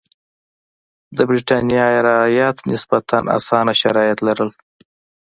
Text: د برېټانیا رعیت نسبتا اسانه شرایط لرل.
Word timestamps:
د 1.17 1.17
برېټانیا 1.29 1.85
رعیت 2.07 2.57
نسبتا 2.71 3.17
اسانه 3.37 3.73
شرایط 3.81 4.17
لرل. 4.27 4.49